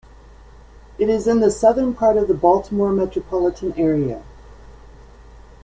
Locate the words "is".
1.09-1.27